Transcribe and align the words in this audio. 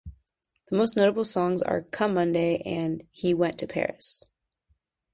The 0.67 0.75
most 0.75 0.95
notable 0.95 1.23
songs 1.23 1.61
are 1.61 1.83
"Come 1.83 2.15
Monday" 2.15 2.63
and 2.65 3.05
"He 3.11 3.35
Went 3.35 3.59
to 3.59 3.67
Paris". 3.67 4.25